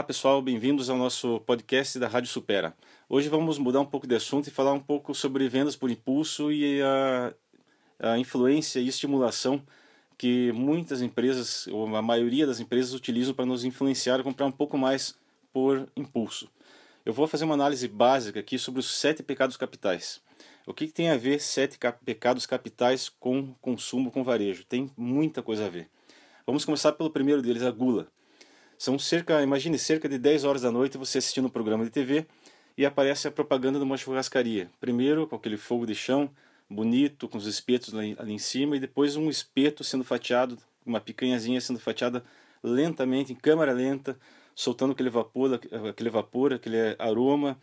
Olá 0.00 0.06
pessoal, 0.06 0.40
bem-vindos 0.40 0.88
ao 0.88 0.96
nosso 0.96 1.40
podcast 1.40 1.98
da 1.98 2.08
Rádio 2.08 2.30
Supera. 2.30 2.74
Hoje 3.06 3.28
vamos 3.28 3.58
mudar 3.58 3.80
um 3.80 3.84
pouco 3.84 4.06
de 4.06 4.14
assunto 4.14 4.46
e 4.46 4.50
falar 4.50 4.72
um 4.72 4.80
pouco 4.80 5.14
sobre 5.14 5.46
vendas 5.46 5.76
por 5.76 5.90
impulso 5.90 6.50
e 6.50 6.80
a, 6.80 7.34
a 7.98 8.18
influência 8.18 8.80
e 8.80 8.88
estimulação 8.88 9.62
que 10.16 10.52
muitas 10.52 11.02
empresas, 11.02 11.66
ou 11.66 11.94
a 11.94 12.00
maioria 12.00 12.46
das 12.46 12.60
empresas, 12.60 12.94
utilizam 12.94 13.34
para 13.34 13.44
nos 13.44 13.62
influenciar 13.62 14.18
a 14.18 14.22
comprar 14.22 14.46
um 14.46 14.50
pouco 14.50 14.78
mais 14.78 15.14
por 15.52 15.86
impulso. 15.94 16.48
Eu 17.04 17.12
vou 17.12 17.26
fazer 17.26 17.44
uma 17.44 17.52
análise 17.52 17.86
básica 17.86 18.40
aqui 18.40 18.58
sobre 18.58 18.80
os 18.80 18.90
sete 18.90 19.22
pecados 19.22 19.58
capitais. 19.58 20.22
O 20.66 20.72
que, 20.72 20.86
que 20.86 20.94
tem 20.94 21.10
a 21.10 21.16
ver 21.18 21.42
sete 21.42 21.78
pecados 22.06 22.46
capitais 22.46 23.10
com 23.10 23.52
consumo 23.60 24.10
com 24.10 24.24
varejo? 24.24 24.64
Tem 24.64 24.90
muita 24.96 25.42
coisa 25.42 25.66
a 25.66 25.68
ver. 25.68 25.90
Vamos 26.46 26.64
começar 26.64 26.92
pelo 26.92 27.10
primeiro 27.10 27.42
deles, 27.42 27.62
a 27.62 27.70
gula. 27.70 28.08
São 28.80 28.98
cerca, 28.98 29.42
imagine, 29.42 29.78
cerca 29.78 30.08
de 30.08 30.16
10 30.16 30.44
horas 30.44 30.62
da 30.62 30.72
noite 30.72 30.96
você 30.96 31.18
assistindo 31.18 31.44
um 31.44 31.50
programa 31.50 31.84
de 31.84 31.90
TV 31.90 32.26
e 32.78 32.86
aparece 32.86 33.28
a 33.28 33.30
propaganda 33.30 33.78
de 33.78 33.84
uma 33.84 33.98
churrascaria. 33.98 34.70
Primeiro 34.80 35.26
com 35.26 35.36
aquele 35.36 35.58
fogo 35.58 35.84
de 35.84 35.94
chão 35.94 36.30
bonito, 36.66 37.28
com 37.28 37.36
os 37.36 37.44
espetos 37.44 37.94
ali, 37.94 38.16
em 38.26 38.38
cima, 38.38 38.74
e 38.74 38.80
depois 38.80 39.16
um 39.16 39.28
espeto 39.28 39.84
sendo 39.84 40.02
fatiado, 40.02 40.56
uma 40.86 40.98
picanhazinha 40.98 41.60
sendo 41.60 41.78
fatiada 41.78 42.24
lentamente, 42.62 43.34
em 43.34 43.36
câmera 43.36 43.70
lenta, 43.70 44.18
soltando 44.54 44.92
aquele 44.92 45.10
vapor, 45.10 45.60
aquele 45.90 46.08
vapor, 46.08 46.54
aquele 46.54 46.96
aroma. 46.98 47.60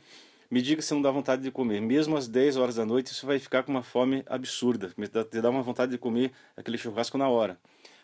Me 0.52 0.62
diga 0.62 0.84
se 0.84 0.94
não 0.94 1.02
dá 1.02 1.10
vontade 1.10 1.42
de 1.42 1.50
comer. 1.50 1.82
Mesmo 1.82 2.16
às 2.16 2.28
10 2.28 2.58
horas 2.58 2.76
da 2.76 2.86
noite, 2.86 3.12
você 3.12 3.26
vai 3.26 3.40
ficar 3.40 3.64
com 3.64 3.72
uma 3.72 3.82
fome 3.82 4.24
absurda. 4.28 4.94
Te 5.32 5.42
dá 5.42 5.50
uma 5.50 5.64
vontade 5.64 5.94
de 5.94 5.98
comer 5.98 6.32
aquele 6.56 6.78
churrasco 6.78 7.18
na 7.18 7.28
hora. 7.28 7.60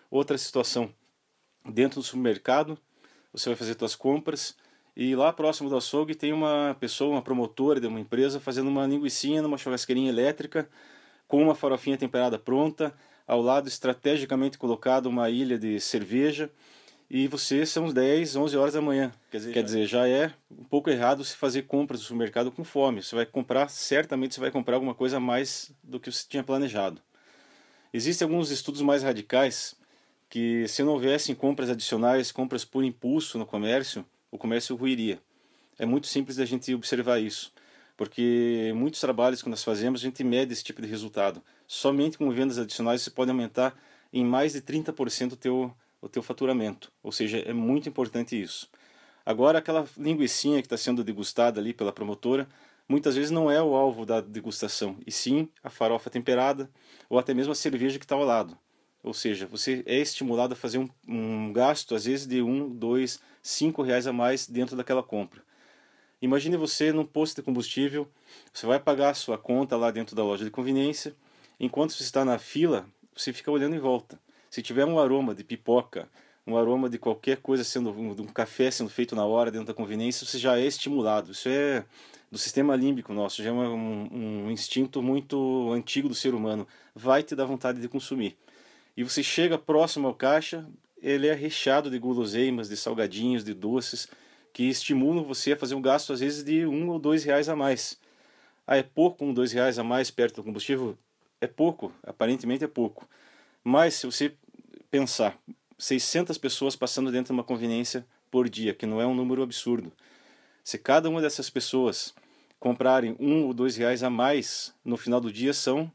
Outra 0.10 0.36
situação, 0.36 0.92
dentro 1.64 2.00
do 2.00 2.04
supermercado, 2.04 2.76
você 3.34 3.50
vai 3.50 3.56
fazer 3.56 3.76
suas 3.78 3.96
compras 3.96 4.56
e 4.96 5.16
lá 5.16 5.34
próximo 5.34 5.70
do 5.70 5.76
açougue 5.76 6.14
tem 6.14 6.32
uma 6.32 6.78
pessoa, 6.80 7.16
uma 7.16 7.22
promotora 7.22 7.82
de 7.82 7.88
uma 7.88 8.00
empresa 8.00 8.40
fazendo 8.40 8.68
uma 8.68 8.86
linguiçinha 8.86 9.42
numa 9.42 9.58
churrasqueirinha 9.58 10.10
elétrica 10.10 10.70
com 11.28 11.42
uma 11.42 11.56
farofinha 11.56 11.98
temperada 11.98 12.38
pronta, 12.38 12.94
ao 13.28 13.42
lado 13.42 13.68
estrategicamente 13.68 14.58
colocado 14.58 15.08
uma 15.08 15.30
ilha 15.30 15.58
de 15.58 15.80
cerveja 15.80 16.50
e 17.10 17.28
você 17.28 17.66
são 17.66 17.92
10, 17.92 18.36
11 18.36 18.58
horas 18.58 18.74
da 18.74 18.82
manhã. 18.82 19.12
Quer 19.32 19.38
dizer, 19.38 19.54
Quer 19.54 19.64
dizer, 19.64 19.86
já 19.88 20.08
é 20.08 20.32
um 20.52 20.64
pouco 20.64 20.90
errado 20.90 21.24
se 21.24 21.36
fazer 21.36 21.64
compras 21.64 22.00
no 22.00 22.06
supermercado 22.06 22.52
com 22.52 22.64
fome. 22.64 23.02
Você 23.02 23.16
vai 23.16 23.26
comprar, 23.26 23.70
certamente 23.70 24.36
você 24.36 24.42
vai 24.42 24.52
comprar 24.52 24.76
alguma 24.76 24.94
coisa 24.94 25.18
a 25.18 25.20
mais 25.20 25.72
do 25.84 26.00
que 26.00 26.12
você 26.12 26.26
tinha 26.28 26.44
planejado. 26.44 27.02
Existem 27.94 28.26
alguns 28.26 28.50
estudos 28.50 28.82
mais 28.82 29.04
radicais 29.04 29.76
que 30.34 30.68
se 30.68 30.82
não 30.82 30.94
houvessem 30.94 31.36
compras 31.36 31.70
adicionais, 31.70 32.32
compras 32.32 32.66
por 32.66 32.84
impulso 32.84 33.38
no 33.38 33.46
comércio, 33.46 34.04
o 34.32 34.38
comércio 34.40 34.76
ruiria. 34.76 35.20
É 35.78 35.86
muito 35.86 36.08
simples 36.08 36.40
a 36.40 36.46
gente 36.46 36.74
observar 36.74 37.20
isso, 37.20 37.54
porque 37.96 38.74
muitos 38.76 39.00
trabalhos 39.00 39.44
que 39.44 39.50
nós 39.50 39.64
fazemos 39.64 40.02
a 40.02 40.06
gente 40.06 40.24
mede 40.24 40.52
esse 40.52 40.64
tipo 40.64 40.82
de 40.82 40.88
resultado. 40.88 41.40
Somente 41.68 42.18
com 42.18 42.32
vendas 42.32 42.58
adicionais 42.58 43.04
você 43.04 43.12
pode 43.12 43.30
aumentar 43.30 43.80
em 44.12 44.26
mais 44.26 44.54
de 44.54 44.62
30% 44.64 45.34
o 45.34 45.36
teu, 45.36 45.72
o 46.02 46.10
teu 46.10 46.24
faturamento, 46.24 46.92
ou 47.04 47.12
seja, 47.12 47.38
é 47.38 47.54
muito 47.54 47.88
importante 47.88 48.42
isso. 48.42 48.68
Agora, 49.24 49.60
aquela 49.60 49.86
linguiçinha 49.96 50.62
que 50.64 50.66
está 50.66 50.78
sendo 50.78 51.04
degustada 51.04 51.62
ali 51.62 51.76
pela 51.76 51.94
promotora, 51.94 52.48
muitas 52.90 53.16
vezes 53.16 53.30
não 53.30 53.52
é 53.52 53.62
o 53.62 53.76
alvo 53.76 54.04
da 54.04 54.20
degustação, 54.20 54.98
e 55.06 55.12
sim 55.12 55.48
a 55.64 55.70
farofa 55.70 56.10
temperada 56.10 56.72
ou 57.08 57.20
até 57.20 57.36
mesmo 57.36 57.52
a 57.52 57.56
cerveja 57.56 58.00
que 58.00 58.06
está 58.06 58.16
ao 58.16 58.24
lado. 58.24 58.58
Ou 59.04 59.14
seja, 59.14 59.46
você 59.46 59.84
é 59.86 59.98
estimulado 59.98 60.54
a 60.54 60.56
fazer 60.56 60.78
um, 60.78 60.90
um 61.06 61.52
gasto, 61.52 61.94
às 61.94 62.06
vezes, 62.06 62.26
de 62.26 62.42
um, 62.42 62.70
dois, 62.70 63.20
cinco 63.42 63.82
reais 63.82 64.08
a 64.08 64.14
mais 64.14 64.48
dentro 64.48 64.78
daquela 64.78 65.04
compra. 65.04 65.42
Imagine 66.22 66.56
você 66.56 66.94
num 66.94 67.06
posto 67.06 67.36
de 67.36 67.42
combustível, 67.42 68.08
você 68.54 68.66
vai 68.66 68.80
pagar 68.80 69.10
a 69.10 69.14
sua 69.14 69.38
conta 69.38 69.76
lá 69.76 69.92
dentro 69.92 70.16
da 70.16 70.24
loja 70.24 70.46
de 70.46 70.50
conveniência, 70.50 71.14
enquanto 71.60 71.92
você 71.92 72.04
está 72.04 72.24
na 72.24 72.40
fila, 72.40 72.88
você 73.14 73.34
fica 73.34 73.52
olhando 73.52 73.76
em 73.76 73.80
volta. 73.80 74.18
Se 74.50 74.62
tiver 74.62 74.86
um 74.86 74.98
aroma 74.98 75.36
de 75.36 75.44
pipoca, 75.44 76.08
um 76.48 76.56
aroma 76.56 76.90
de 76.90 76.98
qualquer 76.98 77.38
coisa 77.38 77.66
sendo 77.66 77.92
um, 77.92 78.12
um 78.12 78.28
café 78.28 78.72
sendo 78.72 78.90
feito 78.90 79.18
na 79.18 79.26
hora 79.26 79.52
dentro 79.52 79.68
da 79.68 79.74
conveniência, 79.74 80.26
você 80.26 80.38
já 80.38 80.58
é 80.58 80.66
estimulado. 80.66 81.34
Isso 81.34 81.50
é 81.50 81.84
do 82.32 82.38
sistema 82.38 82.74
límbico 82.74 83.12
nosso, 83.12 83.44
já 83.44 83.50
é 83.50 83.54
um, 83.54 84.46
um 84.46 84.52
instinto 84.52 85.02
muito 85.02 85.74
antigo 85.74 86.08
do 86.08 86.16
ser 86.16 86.34
humano. 86.34 86.66
Vai 86.96 87.22
te 87.22 87.36
dar 87.36 87.44
vontade 87.44 87.82
de 87.82 87.90
consumir 87.90 88.38
e 88.96 89.04
você 89.04 89.24
chega 89.24 89.58
próximo 89.58 90.08
ao 90.08 90.14
caixa, 90.14 90.68
ele 91.02 91.28
é 91.28 91.34
recheado 91.34 91.90
de 91.90 92.00
guloseimas, 92.00 92.70
de 92.70 92.78
salgadinhos, 92.78 93.44
de 93.44 93.54
doces, 93.54 94.08
que 94.54 94.64
estimulam 94.64 95.24
você 95.24 95.54
a 95.54 95.58
fazer 95.58 95.76
um 95.76 95.82
gasto 95.82 96.14
às 96.14 96.20
vezes 96.20 96.44
de 96.44 96.66
um 96.66 96.90
ou 96.90 97.00
dois 97.00 97.24
reais 97.24 97.50
a 97.50 97.56
mais. 97.56 98.00
Ah, 98.66 98.78
é 98.78 98.84
pouco 98.84 99.26
um, 99.26 99.34
dois 99.34 99.52
reais 99.52 99.78
a 99.78 99.84
mais 99.84 100.10
perto 100.10 100.36
do 100.36 100.44
combustível? 100.44 100.98
É 101.42 101.48
pouco, 101.48 101.92
aparentemente 102.04 102.64
é 102.64 102.68
pouco. 102.68 103.08
Mas 103.64 103.96
se 103.96 104.06
você 104.06 104.34
pensar, 104.90 105.38
600 105.78 106.38
pessoas 106.38 106.76
passando 106.76 107.12
dentro 107.12 107.34
de 107.34 107.34
uma 107.34 107.44
conveniência 107.44 108.06
por 108.32 108.48
dia, 108.48 108.74
que 108.74 108.86
não 108.86 109.02
é 109.02 109.06
um 109.06 109.14
número 109.14 109.42
absurdo. 109.42 109.92
Se 110.64 110.78
cada 110.78 111.10
uma 111.10 111.22
dessas 111.22 111.50
pessoas 111.50 112.14
comprarem 112.60 113.18
um 113.20 113.44
ou 113.44 113.54
dois 113.54 113.76
reais 113.76 114.04
a 114.04 114.10
mais 114.10 114.74
no 114.86 114.96
final 114.96 115.20
do 115.20 115.32
dia, 115.32 115.54
são 115.54 115.92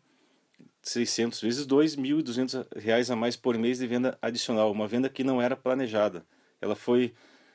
600 0.89 1.41
vezes 1.41 1.67
2, 1.67 1.95
R$ 1.95 2.03
1.200 2.03 3.11
a 3.11 3.17
mais 3.17 3.37
por 3.37 3.57
mês 3.59 3.79
de 3.79 3.87
venda 3.87 4.19
adicional, 4.21 4.73
uma 4.73 4.89
venda 4.89 5.09
que 5.09 5.23
não 5.23 5.41
era 5.41 5.57
planejada. 5.57 6.25
Ela 6.61 6.75
foi, 6.75 7.15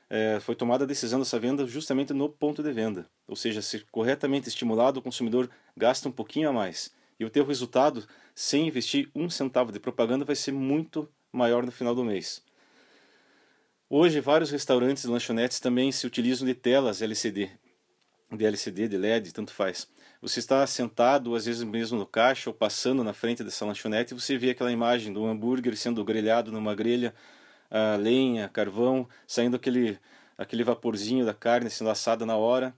é, 0.10 0.40
foi 0.40 0.56
tomada 0.56 0.84
a 0.84 0.88
decisão 0.88 1.20
dessa 1.20 1.40
venda 1.40 1.66
justamente 1.66 2.14
no 2.14 2.30
ponto 2.30 2.62
de 2.62 2.72
venda, 2.72 3.08
ou 3.28 3.36
seja, 3.36 3.62
se 3.62 3.80
corretamente 3.92 4.48
estimulado, 4.48 5.00
o 5.00 5.04
consumidor 5.04 5.50
gasta 5.76 6.08
um 6.08 6.12
pouquinho 6.12 6.50
a 6.50 6.54
mais. 6.54 6.92
E 7.20 7.26
o 7.26 7.30
teu 7.30 7.46
resultado, 7.46 8.06
sem 8.34 8.68
investir 8.68 9.10
um 9.16 9.30
centavo 9.30 9.72
de 9.72 9.80
propaganda, 9.80 10.26
vai 10.26 10.36
ser 10.36 10.52
muito 10.52 11.10
maior 11.32 11.66
no 11.66 11.72
final 11.72 11.96
do 11.96 12.04
mês. 12.04 12.44
Hoje, 13.90 14.20
vários 14.20 14.50
restaurantes 14.50 15.04
e 15.04 15.08
lanchonetes 15.08 15.60
também 15.60 15.92
se 15.92 16.08
utilizam 16.08 16.48
de 16.48 16.56
telas 16.56 17.02
LCD, 17.02 17.50
de 18.32 18.46
LCD, 18.46 18.88
de 18.88 18.98
LED, 18.98 19.32
tanto 19.32 19.54
faz. 19.54 19.88
Você 20.24 20.40
está 20.40 20.66
sentado, 20.66 21.36
às 21.36 21.48
vezes 21.48 21.64
mesmo 21.64 22.00
no 22.00 22.06
caixa 22.06 22.50
ou 22.50 22.54
passando 22.54 23.04
na 23.04 23.12
frente 23.12 23.44
dessa 23.44 23.66
lanchonete 23.66 24.14
e 24.14 24.18
você 24.18 24.38
vê 24.38 24.52
aquela 24.52 24.72
imagem 24.72 25.12
do 25.12 25.26
hambúrguer 25.26 25.76
sendo 25.76 26.02
grelhado 26.02 26.50
numa 26.50 26.74
grelha, 26.74 27.14
a 27.70 27.98
lenha, 27.98 28.48
carvão, 28.48 29.06
saindo 29.28 29.58
aquele, 29.58 30.00
aquele 30.38 30.64
vaporzinho 30.64 31.26
da 31.26 31.34
carne 31.34 31.70
sendo 31.70 31.90
assada 31.90 32.26
na 32.26 32.38
hora, 32.38 32.74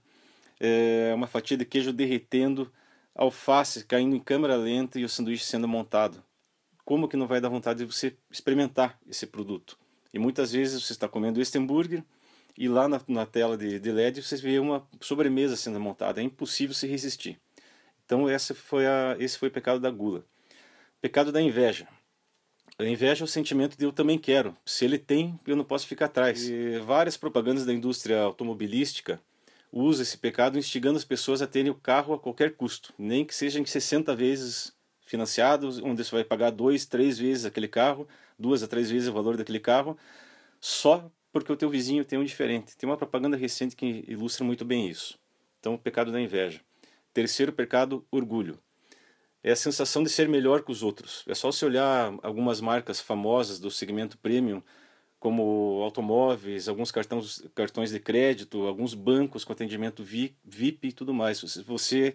é, 0.58 1.12
uma 1.14 1.28
fatia 1.28 1.56
de 1.56 1.64
queijo 1.64 1.92
derretendo, 1.92 2.68
alface 3.14 3.84
caindo 3.84 4.16
em 4.16 4.20
câmera 4.20 4.56
lenta 4.56 4.98
e 4.98 5.04
o 5.04 5.08
sanduíche 5.08 5.44
sendo 5.44 5.68
montado. 5.68 6.20
Como 6.84 7.06
que 7.06 7.16
não 7.16 7.28
vai 7.28 7.40
dar 7.40 7.48
vontade 7.48 7.78
de 7.78 7.84
você 7.84 8.16
experimentar 8.28 8.98
esse 9.08 9.24
produto? 9.24 9.78
E 10.12 10.18
muitas 10.18 10.50
vezes 10.50 10.82
você 10.82 10.92
está 10.92 11.06
comendo 11.06 11.40
este 11.40 11.56
hambúrguer 11.56 12.02
e 12.56 12.68
lá 12.68 12.88
na, 12.88 13.00
na 13.06 13.26
tela 13.26 13.56
de, 13.56 13.78
de, 13.78 13.92
LED 13.92 14.22
você 14.22 14.36
vê 14.36 14.58
uma 14.58 14.86
sobremesa 15.00 15.56
sendo 15.56 15.78
montada, 15.78 16.20
é 16.20 16.24
impossível 16.24 16.74
se 16.74 16.86
resistir. 16.86 17.38
Então 18.04 18.28
essa 18.28 18.54
foi 18.54 18.86
a, 18.86 19.16
esse 19.18 19.38
foi 19.38 19.48
o 19.48 19.52
pecado 19.52 19.80
da 19.80 19.90
gula. 19.90 20.24
Pecado 21.00 21.30
da 21.30 21.40
inveja. 21.40 21.86
A 22.78 22.84
inveja 22.84 23.24
é 23.24 23.26
o 23.26 23.28
sentimento 23.28 23.76
de 23.76 23.84
eu 23.84 23.92
também 23.92 24.18
quero. 24.18 24.54
Se 24.64 24.84
ele 24.84 24.98
tem, 24.98 25.38
eu 25.46 25.56
não 25.56 25.64
posso 25.64 25.86
ficar 25.86 26.06
atrás. 26.06 26.48
E 26.48 26.78
várias 26.80 27.16
propagandas 27.16 27.64
da 27.64 27.72
indústria 27.72 28.20
automobilística 28.20 29.20
usam 29.72 30.02
esse 30.02 30.18
pecado 30.18 30.58
instigando 30.58 30.96
as 30.96 31.04
pessoas 31.04 31.42
a 31.42 31.46
terem 31.46 31.70
o 31.70 31.74
carro 31.74 32.14
a 32.14 32.18
qualquer 32.18 32.54
custo, 32.54 32.92
nem 32.98 33.24
que 33.24 33.34
seja 33.34 33.60
em 33.60 33.64
60 33.64 34.14
vezes 34.14 34.72
financiados, 35.00 35.78
onde 35.78 36.04
você 36.04 36.10
vai 36.10 36.24
pagar 36.24 36.50
dois, 36.50 36.84
três 36.84 37.18
vezes 37.18 37.44
aquele 37.44 37.68
carro, 37.68 38.08
duas 38.38 38.62
a 38.62 38.68
três 38.68 38.90
vezes 38.90 39.08
o 39.08 39.12
valor 39.12 39.36
daquele 39.36 39.60
carro, 39.60 39.96
só 40.60 41.10
porque 41.36 41.52
o 41.52 41.56
teu 41.56 41.68
vizinho 41.68 42.02
tem 42.02 42.18
um 42.18 42.24
diferente. 42.24 42.74
Tem 42.78 42.88
uma 42.88 42.96
propaganda 42.96 43.36
recente 43.36 43.76
que 43.76 44.02
ilustra 44.08 44.42
muito 44.42 44.64
bem 44.64 44.88
isso. 44.88 45.18
Então, 45.60 45.74
o 45.74 45.78
pecado 45.78 46.10
da 46.10 46.18
inveja. 46.18 46.62
Terceiro 47.12 47.52
pecado, 47.52 48.02
orgulho. 48.10 48.58
É 49.44 49.52
a 49.52 49.56
sensação 49.56 50.02
de 50.02 50.08
ser 50.08 50.30
melhor 50.30 50.62
que 50.62 50.72
os 50.72 50.82
outros. 50.82 51.24
É 51.28 51.34
só 51.34 51.52
se 51.52 51.62
olhar 51.62 52.14
algumas 52.22 52.58
marcas 52.62 53.02
famosas 53.02 53.60
do 53.60 53.70
segmento 53.70 54.16
premium, 54.16 54.62
como 55.20 55.82
automóveis, 55.82 56.70
alguns 56.70 56.90
cartões, 56.90 57.44
cartões 57.54 57.90
de 57.90 58.00
crédito, 58.00 58.66
alguns 58.66 58.94
bancos 58.94 59.44
com 59.44 59.52
atendimento 59.52 60.02
VIP 60.02 60.88
e 60.88 60.92
tudo 60.92 61.12
mais. 61.12 61.42
Você 61.66 62.14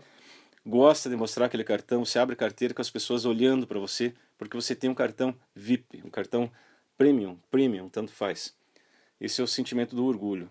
gosta 0.65 1.11
de 1.11 1.15
mostrar 1.15 1.45
aquele 1.45 1.63
cartão, 1.63 2.03
você 2.03 2.17
abre 2.17 2.35
carteira 2.35 2.73
com 2.73 2.81
as 2.81 2.89
pessoas 2.89 3.23
olhando 3.23 3.67
para 3.67 3.79
você, 3.79 4.15
porque 4.35 4.57
você 4.57 4.73
tem 4.73 4.89
um 4.89 4.95
cartão 4.95 5.35
VIP, 5.53 6.01
um 6.03 6.09
cartão 6.09 6.51
premium, 6.97 7.37
premium, 7.51 7.87
tanto 7.87 8.11
faz. 8.11 8.59
Esse 9.21 9.39
é 9.39 9.43
o 9.43 9.47
sentimento 9.47 9.95
do 9.95 10.03
orgulho. 10.03 10.49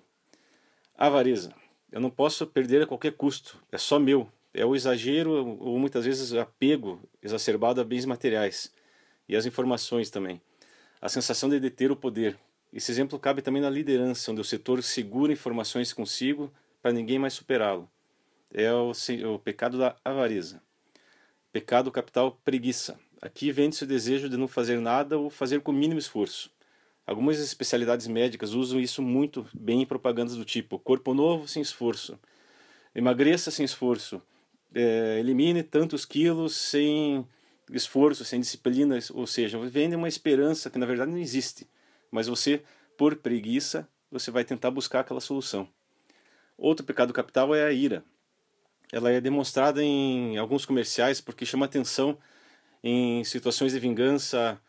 Avareza. 0.97 1.53
Eu 1.91 2.01
não 2.01 2.09
posso 2.09 2.47
perder 2.47 2.83
a 2.83 2.87
qualquer 2.87 3.15
custo. 3.15 3.61
É 3.73 3.77
só 3.77 3.99
meu. 3.99 4.31
É 4.55 4.65
o 4.65 4.77
exagero 4.77 5.59
ou 5.59 5.77
muitas 5.77 6.05
vezes 6.05 6.33
apego 6.35 7.01
exacerbado 7.21 7.81
a 7.81 7.85
bens 7.85 8.05
materiais 8.05 8.73
e 9.29 9.35
as 9.35 9.45
informações 9.45 10.09
também. 10.09 10.41
A 11.03 11.09
sensação 11.09 11.49
de 11.49 11.59
deter 11.59 11.91
o 11.91 11.97
poder. 11.97 12.39
Esse 12.73 12.93
exemplo 12.93 13.19
cabe 13.19 13.43
também 13.43 13.61
na 13.61 13.69
liderança, 13.69 14.31
onde 14.31 14.41
o 14.41 14.45
setor 14.45 14.81
segura 14.85 15.33
informações 15.33 15.93
consigo 15.93 16.53
para 16.81 16.93
ninguém 16.93 17.19
mais 17.19 17.33
superá-lo. 17.33 17.91
É 18.55 18.73
o, 18.73 18.93
o 19.35 19.39
pecado 19.41 19.79
da 19.79 19.97
avareza. 20.05 20.63
Pecado 21.53 21.91
capital 21.91 22.39
preguiça. 22.45 23.01
Aqui 23.21 23.51
vende-se 23.51 23.83
o 23.83 23.87
desejo 23.87 24.29
de 24.29 24.37
não 24.37 24.47
fazer 24.47 24.79
nada 24.79 25.19
ou 25.19 25.29
fazer 25.29 25.61
com 25.61 25.73
mínimo 25.73 25.99
esforço. 25.99 26.53
Algumas 27.11 27.41
especialidades 27.41 28.07
médicas 28.07 28.53
usam 28.53 28.79
isso 28.79 29.03
muito 29.03 29.45
bem 29.53 29.83
em 29.83 29.85
propagandas 29.85 30.37
do 30.37 30.45
tipo 30.45 30.79
corpo 30.79 31.13
novo 31.13 31.49
sem 31.49 31.61
esforço, 31.61 32.17
emagreça 32.95 33.51
sem 33.51 33.65
esforço, 33.65 34.23
é, 34.73 35.19
elimine 35.19 35.65
tantos 35.65 36.05
quilos 36.05 36.55
sem 36.55 37.27
esforço, 37.73 38.25
sem 38.25 38.39
disciplina, 38.39 38.97
ou 39.13 39.27
seja, 39.27 39.59
vende 39.59 39.97
uma 39.97 40.07
esperança 40.07 40.71
que 40.71 40.79
na 40.79 40.87
verdade 40.87 41.11
não 41.11 41.19
existe, 41.19 41.67
mas 42.13 42.29
você, 42.29 42.63
por 42.97 43.17
preguiça, 43.17 43.89
você 44.09 44.31
vai 44.31 44.45
tentar 44.45 44.71
buscar 44.71 45.01
aquela 45.01 45.21
solução. 45.21 45.69
Outro 46.57 46.87
pecado 46.87 47.13
capital 47.13 47.53
é 47.53 47.65
a 47.65 47.73
ira. 47.73 48.05
Ela 48.93 49.11
é 49.11 49.21
demonstrada 49.21 49.83
em 49.83 50.39
alguns 50.39 50.65
comerciais 50.65 51.21
porque 51.21 51.45
chama 51.45 51.67
atenção 51.67 52.17
em 52.85 53.25
situações 53.25 53.73
de 53.73 53.81
vingança, 53.81 54.61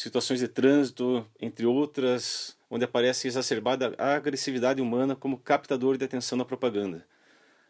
situações 0.00 0.40
de 0.40 0.48
trânsito, 0.48 1.26
entre 1.40 1.66
outras, 1.66 2.56
onde 2.70 2.84
aparece 2.84 3.26
exacerbada 3.26 3.94
a 3.98 4.14
agressividade 4.14 4.80
humana 4.80 5.16
como 5.16 5.38
captador 5.38 5.96
de 5.96 6.04
atenção 6.04 6.38
na 6.38 6.44
propaganda. 6.44 7.04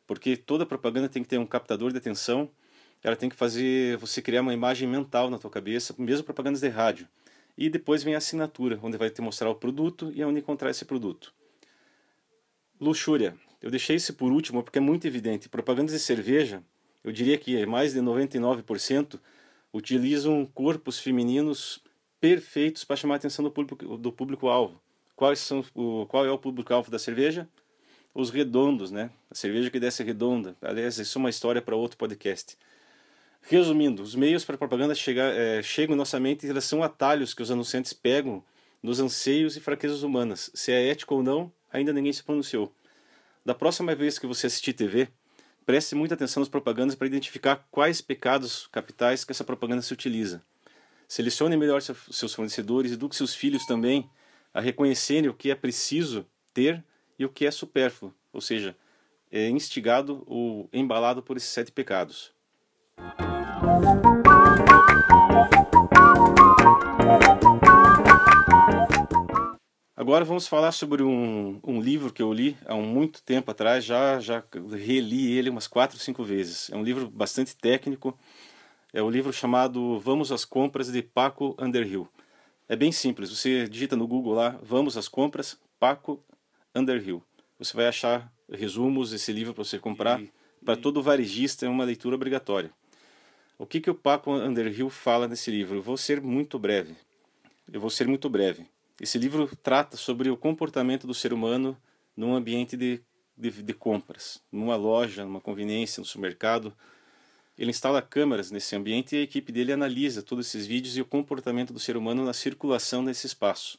Porque 0.07 0.37
toda 0.37 0.67
propaganda 0.67 1.09
tem 1.09 1.23
que 1.23 1.29
ter 1.29 1.39
um 1.39 1.47
captador 1.47 1.91
de 1.93 1.99
atenção 1.99 2.51
ela 3.03 3.17
tem 3.17 3.29
que 3.29 3.37
fazer 3.37 3.97
você 3.99 4.21
criar 4.21 4.43
uma 4.43 4.53
imagem 4.53 4.89
mental 4.89 5.31
na 5.31 5.39
tua 5.39 5.51
cabeça, 5.51 5.95
mesmo 5.97 6.25
propagandas 6.25 6.61
de 6.61 6.69
rádio. 6.69 7.07
E 7.57 7.69
depois 7.71 8.03
vem 8.03 8.15
a 8.15 8.19
assinatura, 8.19 8.79
onde 8.83 8.97
vai 8.97 9.11
te 9.11 9.21
mostrar 9.21 9.49
o 9.51 9.55
produto 9.55 10.13
e 10.15 10.25
onde 10.25 10.41
encontrar 10.41 10.71
esse 10.71 10.85
produto. 10.85 11.33
Luxúria. 12.81 13.37
Eu 13.61 13.71
deixei 13.71 13.97
esse 13.97 14.13
por 14.13 14.33
último 14.33 14.63
porque 14.63 14.79
é 14.79 14.81
muito 14.81 15.07
evidente. 15.07 15.49
Propagandas 15.49 15.93
de 15.93 15.99
cerveja, 15.99 16.63
eu 17.03 17.11
diria 17.11 17.37
que 17.37 17.65
mais 17.67 17.93
de 17.93 18.01
99% 18.01 19.19
utilizam 19.73 20.45
corpos 20.47 20.99
femininos 20.99 21.81
perfeitos 22.21 22.85
para 22.85 22.97
chamar 22.97 23.15
a 23.15 23.17
atenção 23.17 23.45
do 23.45 23.51
público 23.51 23.97
do 23.97 24.13
público 24.13 24.49
alvo. 24.49 24.81
Quais 25.17 25.39
são 25.39 25.65
o 25.75 26.07
qual 26.07 26.25
é 26.27 26.31
o 26.31 26.39
público 26.39 26.73
alvo 26.73 26.91
da 26.91 26.99
cerveja? 26.99 27.49
Os 28.15 28.31
redondos, 28.31 28.91
né? 28.91 29.11
A 29.31 29.35
cerveja 29.35 29.71
que 29.71 29.79
desce 29.79 30.03
redonda. 30.03 30.55
Aliás, 30.63 30.99
isso 30.99 31.19
é 31.19 31.21
uma 31.21 31.31
história 31.31 31.63
para 31.63 31.77
outro 31.77 31.97
podcast. 31.97 32.57
Resumindo, 33.43 34.03
os 34.03 34.15
meios 34.15 34.45
para 34.45 34.59
propaganda 34.59 34.95
chegar, 34.95 35.33
é, 35.33 35.63
chegam 35.63 35.95
em 35.95 35.99
nossa 35.99 36.19
mente 36.19 36.47
e 36.47 36.51
eles 36.51 36.65
são 36.65 36.83
atalhos 36.83 37.33
que 37.33 37.43
os 37.43 37.51
anunciantes 37.51 37.93
pegam 37.93 38.43
nos 38.83 39.01
anseios 39.01 39.57
e 39.57 39.61
fraquezas 39.61 40.03
humanas. 40.03 40.51
Se 40.55 40.73
é 40.73 40.89
ético 40.89 41.15
ou 41.15 41.23
não, 41.23 41.53
ainda 41.73 41.93
ninguém 41.93 42.13
se 42.13 42.23
pronunciou. 42.23 42.73
Da 43.45 43.55
próxima 43.55 43.95
vez 43.95 44.19
que 44.19 44.27
você 44.27 44.47
assistir 44.47 44.73
TV, 44.73 45.09
preste 45.65 45.95
muita 45.95 46.15
atenção 46.15 46.41
nas 46.41 46.49
propagandas 46.49 46.95
para 46.95 47.07
identificar 47.07 47.67
quais 47.71 48.01
pecados 48.01 48.67
capitais 48.71 49.25
que 49.25 49.33
essa 49.33 49.45
propaganda 49.45 49.83
se 49.83 49.93
utiliza. 49.93 50.43
Selecione 51.09 51.57
melhor 51.57 51.81
seus 51.81 52.35
fornecedores 52.35 52.93
eduque 52.93 53.17
seus 53.17 53.35
filhos 53.35 53.65
também 53.65 54.11
a 54.53 54.61
reconhecerem 54.61 55.31
o 55.31 55.35
que 55.35 55.51
é 55.51 55.55
preciso 55.55 56.27
ter 56.53 56.85
e 57.19 57.25
o 57.25 57.31
que 57.31 57.47
é 57.47 57.51
supérfluo, 57.51 58.13
ou 58.31 58.43
seja, 58.43 58.77
é 59.33 59.49
instigado 59.49 60.23
ou 60.27 60.69
embalado 60.71 61.23
por 61.23 61.39
esses 61.39 61.49
sete 61.49 61.73
pecados. 61.73 62.31
Agora 69.97 70.27
vamos 70.27 70.47
falar 70.47 70.73
sobre 70.73 71.03
um, 71.03 71.59
um 71.65 71.81
livro 71.81 72.13
que 72.13 72.23
eu 72.23 72.33
li 72.35 72.55
há 72.67 72.75
muito 72.75 73.23
tempo 73.23 73.51
atrás, 73.51 73.83
já, 73.83 74.21
já 74.21 74.45
reli 74.71 75.33
ele 75.33 75.49
umas 75.49 75.67
quatro, 75.67 75.99
cinco 75.99 76.23
vezes. 76.23 76.71
É 76.71 76.77
um 76.77 76.83
livro 76.83 77.09
bastante 77.11 77.57
técnico, 77.57 78.19
é 78.93 79.03
o 79.03 79.11
livro 79.11 79.33
chamado 79.33 79.99
Vamos 80.01 80.33
às 80.33 80.45
Compras, 80.45 80.91
de 80.91 81.03
Paco 81.03 81.57
Underhill. 81.59 82.09
É 82.69 82.77
bem 82.77 82.93
simples, 82.93 83.31
você 83.31 83.69
digita 83.69 83.97
no 83.97 84.07
Google 84.07 84.35
lá, 84.35 84.59
Vamos 84.63 84.97
às 84.97 85.09
Compras, 85.09 85.59
Paco 85.79 86.23
Underhill. 86.75 87.23
Você 87.59 87.77
vai 87.77 87.87
achar 87.87 88.33
resumos 88.51 89.11
desse 89.11 89.33
livro 89.33 89.55
para 89.55 89.65
você 89.65 89.79
comprar. 89.79 90.21
Para 90.65 90.77
todo 90.77 91.03
varejista 91.03 91.67
é 91.67 91.69
uma 91.69 91.85
leitura 91.85 92.15
obrigatória. 92.15 92.71
O 93.59 93.67
que, 93.67 93.81
que 93.81 93.91
o 93.91 93.95
Paco 93.95 94.33
Underhill 94.33 94.89
fala 94.89 95.27
nesse 95.27 95.51
livro? 95.51 95.77
Eu 95.77 95.83
vou 95.83 95.97
ser 95.97 96.21
muito 96.21 96.59
breve. 96.59 96.95
Eu 97.73 97.81
vou 97.81 97.91
ser 97.91 98.07
muito 98.07 98.29
breve. 98.29 98.67
Esse 99.01 99.19
livro 99.19 99.51
trata 99.63 99.97
sobre 99.97 100.31
o 100.31 100.37
comportamento 100.37 101.07
do 101.07 101.15
ser 101.15 101.33
humano 101.33 101.77
num 102.17 102.35
ambiente 102.35 102.77
de, 102.77 103.01
de, 103.37 103.51
de 103.51 103.75
compras, 103.75 104.43
numa 104.51 104.77
loja, 104.77 105.25
numa 105.25 105.41
conveniência, 105.41 106.01
no 106.01 106.05
supermercado. 106.05 106.73
Ele 107.59 107.71
instala 107.71 108.01
câmeras 108.01 108.53
nesse 108.53 108.77
ambiente 108.77 109.17
e 109.17 109.19
a 109.19 109.23
equipe 109.23 109.51
dele 109.51 109.73
analisa 109.73 110.23
todos 110.23 110.47
esses 110.47 110.65
vídeos 110.65 110.97
e 110.97 111.01
o 111.01 111.05
comportamento 111.05 111.73
do 111.73 111.81
ser 111.81 111.97
humano 111.97 112.25
na 112.25 112.33
circulação 112.33 113.03
nesse 113.03 113.27
espaço. 113.27 113.79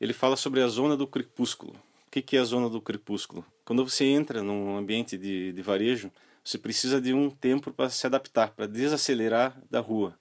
Ele 0.00 0.12
fala 0.12 0.36
sobre 0.36 0.60
a 0.60 0.66
zona 0.66 0.96
do 0.96 1.06
crepúsculo. 1.06 1.74
O 2.06 2.10
que, 2.10 2.36
é 2.36 2.40
a 2.40 2.44
zona 2.44 2.68
do 2.68 2.80
crepúsculo? 2.80 3.44
Quando 3.64 3.88
você 3.88 4.04
entra 4.04 4.42
num 4.42 4.76
ambiente 4.76 5.16
de, 5.16 5.52
de 5.52 5.62
varejo, 5.62 6.10
você 6.42 6.58
precisa 6.58 7.00
de 7.00 7.12
um 7.12 7.30
tempo 7.30 7.70
para 7.70 7.88
se 7.90 8.06
adaptar, 8.06 8.50
para 8.50 8.66
desacelerar 8.66 9.56
da 9.70 9.78
rua. 9.78 10.18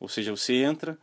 Ou 0.00 0.08
seja, 0.08 0.34
você 0.34 0.54
entra, 0.54 0.98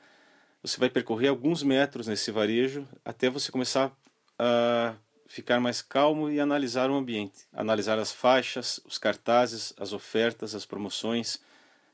você 0.62 0.80
vai 0.80 0.90
percorrer 0.90 1.28
alguns 1.28 1.64
metros 1.64 2.08
nesse 2.08 2.32
varejo 2.32 2.88
até 3.06 3.30
você 3.30 3.52
começar 3.52 3.96
a 4.38 4.96
ficar 5.28 5.60
mais 5.60 5.82
calmo 5.82 6.30
e 6.30 6.40
analisar 6.40 6.90
o 6.90 6.96
ambiente, 6.96 7.46
analisar 7.52 7.98
as 8.00 8.12
faixas, 8.12 8.80
os 8.86 8.98
cartazes, 8.98 9.74
as 9.78 9.94
ofertas, 9.94 10.54
as 10.54 10.66
promoções 10.66 11.40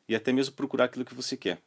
e 0.07 0.15
até 0.15 0.31
mesmo 0.31 0.55
procurar 0.55 0.85
aquilo 0.85 1.05
que 1.05 1.15
você 1.15 1.37
quer. 1.37 1.59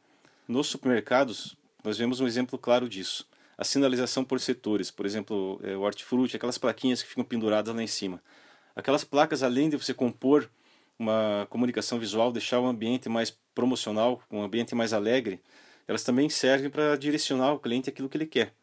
Nos 0.47 0.67
supermercados, 0.67 1.57
nós 1.83 1.97
vemos 1.97 2.19
um 2.19 2.27
exemplo 2.27 2.57
claro 2.57 2.87
disso. 2.87 3.27
A 3.57 3.63
sinalização 3.63 4.23
por 4.23 4.39
setores, 4.39 4.91
por 4.91 5.05
exemplo, 5.05 5.59
é, 5.63 5.75
o 5.75 5.81
hortifruti, 5.81 6.35
aquelas 6.35 6.57
plaquinhas 6.57 7.01
que 7.01 7.09
ficam 7.09 7.23
penduradas 7.23 7.73
lá 7.73 7.81
em 7.81 7.87
cima. 7.87 8.21
Aquelas 8.75 9.03
placas, 9.03 9.41
além 9.41 9.69
de 9.69 9.77
você 9.77 9.93
compor 9.93 10.49
uma 10.99 11.47
comunicação 11.49 11.97
visual, 11.97 12.31
deixar 12.31 12.59
o 12.59 12.65
ambiente 12.65 13.09
mais 13.09 13.35
promocional, 13.53 14.21
um 14.29 14.41
ambiente 14.41 14.75
mais 14.75 14.93
alegre, 14.93 15.39
elas 15.87 16.03
também 16.03 16.29
servem 16.29 16.69
para 16.69 16.95
direcionar 16.97 17.53
o 17.53 17.59
cliente 17.59 17.89
aquilo 17.89 18.09
que 18.09 18.17
ele 18.17 18.25
quer. 18.25 18.53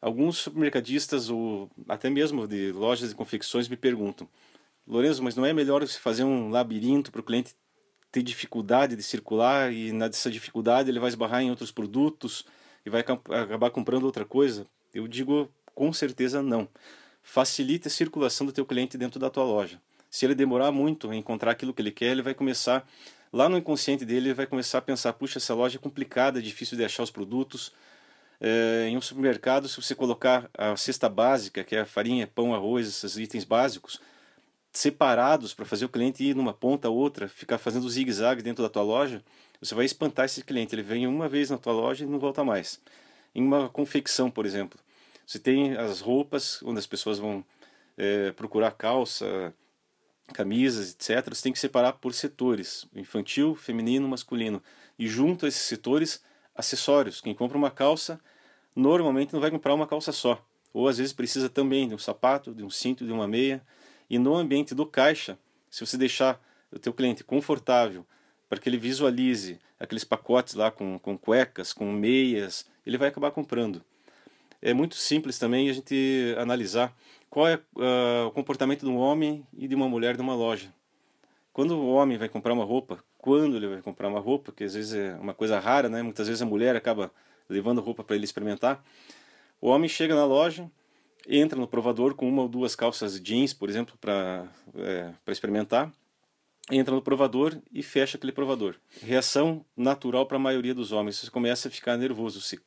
Alguns 0.00 0.38
supermercadistas 0.38 1.30
ou 1.30 1.70
até 1.88 2.10
mesmo 2.10 2.46
de 2.46 2.72
lojas 2.72 3.10
de 3.10 3.14
confecções 3.14 3.68
me 3.68 3.76
perguntam: 3.76 4.28
Lorenzo, 4.86 5.22
mas 5.22 5.36
não 5.36 5.46
é 5.46 5.52
melhor 5.52 5.86
você 5.86 5.98
fazer 5.98 6.24
um 6.24 6.50
labirinto 6.50 7.10
para 7.10 7.20
o 7.20 7.24
cliente 7.24 7.54
ter 8.12 8.22
dificuldade 8.22 8.96
de 8.96 9.02
circular 9.02 9.72
e 9.72 9.92
nessa 9.92 10.30
dificuldade 10.30 10.90
ele 10.90 11.00
vai 11.00 11.08
esbarrar 11.08 11.42
em 11.42 11.50
outros 11.50 11.70
produtos 11.70 12.44
e 12.84 12.90
vai 12.90 13.00
acabar 13.00 13.70
comprando 13.70 14.04
outra 14.04 14.24
coisa? 14.24 14.66
Eu 14.94 15.08
digo 15.08 15.50
com 15.74 15.92
certeza 15.92 16.42
não. 16.42 16.68
Facilite 17.22 17.88
a 17.88 17.90
circulação 17.90 18.46
do 18.46 18.52
teu 18.52 18.64
cliente 18.64 18.96
dentro 18.96 19.18
da 19.18 19.28
tua 19.28 19.44
loja 19.44 19.80
se 20.16 20.24
ele 20.24 20.34
demorar 20.34 20.72
muito 20.72 21.12
em 21.12 21.18
encontrar 21.18 21.50
aquilo 21.50 21.74
que 21.74 21.82
ele 21.82 21.90
quer, 21.90 22.06
ele 22.06 22.22
vai 22.22 22.32
começar, 22.32 22.88
lá 23.30 23.48
no 23.48 23.58
inconsciente 23.58 24.04
dele, 24.04 24.28
ele 24.28 24.34
vai 24.34 24.46
começar 24.46 24.78
a 24.78 24.82
pensar: 24.82 25.12
puxa, 25.12 25.38
essa 25.38 25.54
loja 25.54 25.76
é 25.76 25.80
complicada, 25.80 26.38
é 26.38 26.42
difícil 26.42 26.76
de 26.76 26.84
achar 26.84 27.02
os 27.02 27.10
produtos. 27.10 27.72
É, 28.40 28.88
em 28.88 28.96
um 28.96 29.00
supermercado, 29.00 29.68
se 29.68 29.80
você 29.80 29.94
colocar 29.94 30.50
a 30.56 30.76
cesta 30.76 31.08
básica, 31.08 31.64
que 31.64 31.74
é 31.74 31.80
a 31.80 31.86
farinha, 31.86 32.26
pão, 32.26 32.54
arroz, 32.54 32.86
esses 32.86 33.16
itens 33.16 33.44
básicos, 33.44 34.00
separados 34.72 35.54
para 35.54 35.64
fazer 35.64 35.86
o 35.86 35.88
cliente 35.88 36.22
ir 36.22 36.36
numa 36.36 36.52
ponta 36.52 36.88
a 36.88 36.90
outra, 36.90 37.28
ficar 37.28 37.58
fazendo 37.58 37.88
zigue-zague 37.88 38.42
dentro 38.42 38.62
da 38.62 38.68
tua 38.68 38.82
loja, 38.82 39.22
você 39.60 39.74
vai 39.74 39.86
espantar 39.86 40.26
esse 40.26 40.44
cliente. 40.44 40.74
Ele 40.74 40.82
vem 40.82 41.06
uma 41.06 41.28
vez 41.28 41.50
na 41.50 41.58
tua 41.58 41.72
loja 41.72 42.04
e 42.04 42.08
não 42.08 42.18
volta 42.18 42.44
mais. 42.44 42.80
Em 43.34 43.42
uma 43.42 43.68
confecção, 43.68 44.30
por 44.30 44.44
exemplo, 44.44 44.78
você 45.26 45.38
tem 45.38 45.76
as 45.76 46.00
roupas 46.00 46.62
onde 46.62 46.78
as 46.78 46.86
pessoas 46.86 47.18
vão 47.18 47.44
é, 47.96 48.32
procurar 48.32 48.70
calça, 48.72 49.52
camisas, 50.32 50.92
etc., 50.92 51.28
você 51.34 51.42
tem 51.42 51.52
que 51.52 51.58
separar 51.58 51.94
por 51.94 52.12
setores: 52.12 52.86
infantil, 52.94 53.54
feminino, 53.54 54.06
masculino. 54.08 54.62
E 54.98 55.06
junto 55.08 55.46
a 55.46 55.48
esses 55.48 55.62
setores, 55.62 56.22
acessórios. 56.56 57.20
Quem 57.20 57.34
compra 57.34 57.58
uma 57.58 57.70
calça, 57.70 58.20
normalmente 58.74 59.32
não 59.32 59.40
vai 59.40 59.50
comprar 59.50 59.74
uma 59.74 59.86
calça 59.86 60.12
só. 60.12 60.44
Ou 60.72 60.88
às 60.88 60.98
vezes 60.98 61.12
precisa 61.12 61.48
também 61.48 61.88
de 61.88 61.94
um 61.94 61.98
sapato, 61.98 62.54
de 62.54 62.62
um 62.62 62.70
cinto, 62.70 63.04
de 63.04 63.12
uma 63.12 63.26
meia. 63.26 63.62
E 64.08 64.18
no 64.18 64.34
ambiente 64.34 64.74
do 64.74 64.86
caixa, 64.86 65.38
se 65.70 65.84
você 65.84 65.96
deixar 65.96 66.40
o 66.72 66.78
teu 66.78 66.92
cliente 66.92 67.24
confortável 67.24 68.06
para 68.48 68.60
que 68.60 68.68
ele 68.68 68.76
visualize 68.76 69.58
aqueles 69.78 70.04
pacotes 70.04 70.54
lá 70.54 70.70
com, 70.70 70.98
com 70.98 71.16
cuecas, 71.18 71.72
com 71.72 71.90
meias, 71.92 72.66
ele 72.84 72.98
vai 72.98 73.08
acabar 73.08 73.30
comprando. 73.30 73.82
É 74.62 74.72
muito 74.72 74.96
simples 74.96 75.38
também 75.38 75.68
a 75.68 75.72
gente 75.72 76.34
analisar 76.38 76.94
qual 77.28 77.46
é 77.46 77.56
uh, 77.56 78.26
o 78.26 78.30
comportamento 78.30 78.80
de 78.80 78.90
um 78.90 78.96
homem 78.96 79.46
e 79.56 79.68
de 79.68 79.74
uma 79.74 79.88
mulher 79.88 80.16
numa 80.16 80.34
loja. 80.34 80.72
Quando 81.52 81.72
o 81.76 81.88
homem 81.92 82.18
vai 82.18 82.28
comprar 82.28 82.52
uma 82.52 82.64
roupa, 82.64 83.02
quando 83.26 83.56
ele 83.56 83.66
vai 83.66 83.82
comprar 83.82 84.06
uma 84.06 84.20
roupa, 84.20 84.52
que 84.52 84.62
às 84.62 84.74
vezes 84.74 84.94
é 84.94 85.16
uma 85.16 85.34
coisa 85.34 85.58
rara, 85.58 85.88
né? 85.88 86.00
Muitas 86.00 86.28
vezes 86.28 86.40
a 86.40 86.46
mulher 86.46 86.76
acaba 86.76 87.10
levando 87.48 87.80
roupa 87.80 88.04
para 88.04 88.14
ele 88.14 88.24
experimentar. 88.24 88.84
O 89.60 89.68
homem 89.68 89.88
chega 89.88 90.14
na 90.14 90.24
loja, 90.24 90.70
entra 91.28 91.58
no 91.58 91.66
provador 91.66 92.14
com 92.14 92.28
uma 92.28 92.42
ou 92.42 92.48
duas 92.48 92.76
calças 92.76 93.20
jeans, 93.20 93.52
por 93.52 93.68
exemplo, 93.68 93.98
para 94.00 94.46
é, 94.76 95.12
experimentar, 95.26 95.90
entra 96.70 96.94
no 96.94 97.02
provador 97.02 97.58
e 97.72 97.82
fecha 97.82 98.16
aquele 98.16 98.30
provador. 98.30 98.76
Reação 99.02 99.66
natural 99.76 100.24
para 100.26 100.36
a 100.36 100.40
maioria 100.40 100.72
dos 100.72 100.92
homens. 100.92 101.16
Você 101.16 101.28
começa 101.28 101.66
a 101.66 101.70
ficar 101.70 101.96
nervoso. 101.96 102.40
Você 102.40 102.60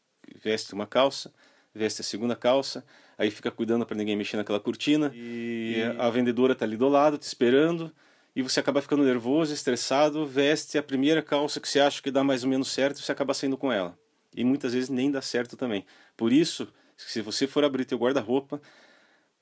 veste 0.44 0.74
uma 0.74 0.86
calça, 0.86 1.34
veste 1.74 2.02
a 2.02 2.04
segunda 2.04 2.36
calça, 2.36 2.86
aí 3.18 3.32
fica 3.32 3.50
cuidando 3.50 3.86
para 3.86 3.96
ninguém 3.96 4.18
mexer 4.18 4.36
naquela 4.36 4.60
cortina 4.60 5.10
e 5.16 5.82
a 5.98 6.10
vendedora 6.10 6.52
está 6.52 6.66
ali 6.66 6.76
do 6.76 6.90
lado 6.90 7.18
te 7.18 7.24
esperando 7.24 7.94
e 8.40 8.42
você 8.42 8.62
acaba 8.62 8.82
ficando 8.82 9.04
nervoso, 9.04 9.54
estressado, 9.54 10.26
veste 10.26 10.78
a 10.78 10.84
primeira 10.84 11.22
calça 11.22 11.60
que 11.60 11.68
você 11.68 11.78
acha 11.82 12.02
que 12.02 12.10
dá 12.10 12.24
mais 12.24 12.46
ou 12.46 12.50
menos 12.50 12.70
certo 12.70 12.98
e 12.98 13.04
você 13.04 13.12
acaba 13.12 13.34
saindo 13.34 13.58
com 13.58 13.70
ela. 13.70 14.00
E 14.34 14.46
muitas 14.46 14.74
vezes 14.74 14.90
nem 14.90 15.12
dá 15.12 15.22
certo 15.22 15.58
também. 15.58 15.86
Por 16.16 16.32
isso, 16.32 16.66
se 16.96 17.22
você 17.22 17.46
for 17.46 17.66
abrir 17.66 17.84
teu 17.84 17.98
guarda-roupa, 17.98 18.62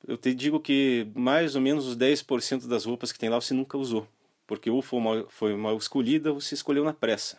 eu 0.07 0.17
te 0.17 0.33
digo 0.33 0.59
que 0.59 1.07
mais 1.13 1.55
ou 1.55 1.61
menos 1.61 1.85
os 1.85 1.95
10% 1.95 2.65
das 2.65 2.85
roupas 2.85 3.11
que 3.11 3.19
tem 3.19 3.29
lá 3.29 3.39
você 3.39 3.53
nunca 3.53 3.77
usou. 3.77 4.07
Porque 4.47 4.67
ou 4.67 4.81
foi 4.81 4.99
mal, 4.99 5.27
foi 5.29 5.55
mal 5.55 5.77
escolhida 5.77 6.33
ou 6.33 6.41
você 6.41 6.55
escolheu 6.55 6.83
na 6.83 6.91
pressa. 6.91 7.37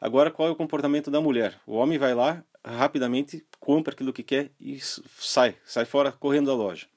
Agora, 0.00 0.28
qual 0.28 0.48
é 0.48 0.50
o 0.50 0.56
comportamento 0.56 1.08
da 1.08 1.20
mulher? 1.20 1.54
O 1.68 1.74
homem 1.74 1.98
vai 1.98 2.14
lá, 2.14 2.42
rapidamente 2.64 3.46
compra 3.60 3.94
aquilo 3.94 4.12
que 4.12 4.24
quer 4.24 4.50
e 4.60 4.80
sai, 4.80 5.54
sai 5.64 5.84
fora 5.84 6.10
correndo 6.10 6.46
da 6.46 6.54
loja. 6.54 6.88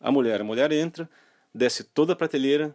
A 0.00 0.10
mulher, 0.10 0.40
a 0.40 0.44
mulher 0.44 0.72
entra, 0.72 1.06
desce 1.54 1.84
toda 1.84 2.14
a 2.14 2.16
prateleira, 2.16 2.74